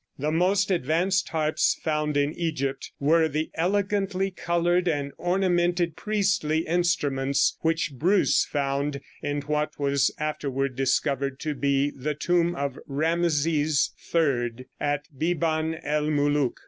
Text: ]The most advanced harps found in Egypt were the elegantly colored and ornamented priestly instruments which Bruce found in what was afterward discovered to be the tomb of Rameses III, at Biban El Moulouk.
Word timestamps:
]The 0.17 0.31
most 0.31 0.71
advanced 0.71 1.29
harps 1.29 1.79
found 1.83 2.17
in 2.17 2.33
Egypt 2.33 2.91
were 2.99 3.27
the 3.27 3.51
elegantly 3.53 4.31
colored 4.31 4.87
and 4.87 5.11
ornamented 5.19 5.95
priestly 5.95 6.65
instruments 6.65 7.55
which 7.61 7.93
Bruce 7.93 8.43
found 8.43 8.99
in 9.21 9.41
what 9.41 9.77
was 9.77 10.11
afterward 10.17 10.75
discovered 10.75 11.39
to 11.41 11.53
be 11.53 11.91
the 11.91 12.15
tomb 12.15 12.55
of 12.55 12.79
Rameses 12.87 13.91
III, 14.11 14.65
at 14.79 15.05
Biban 15.15 15.79
El 15.83 16.07
Moulouk. 16.09 16.57